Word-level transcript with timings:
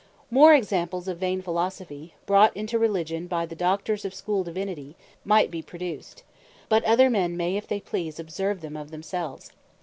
Language 0.01 0.23
Of 0.23 0.23
Schoole 0.23 0.41
Divines 0.41 0.41
More 0.41 0.53
examples 0.55 1.07
of 1.09 1.17
Vain 1.19 1.41
Philosophy, 1.43 2.13
brought 2.25 2.57
into 2.57 2.79
Religion 2.79 3.27
by 3.27 3.45
the 3.45 3.55
Doctors 3.55 4.03
of 4.03 4.15
Schoole 4.15 4.43
Divinity, 4.43 4.95
might 5.23 5.51
be 5.51 5.61
produced; 5.61 6.23
but 6.69 6.83
other 6.85 7.07
men 7.07 7.37
may 7.37 7.55
if 7.55 7.67
they 7.67 7.79
please 7.79 8.19
observe 8.19 8.61
them 8.61 8.75
of 8.75 8.89
themselves. 8.89 9.51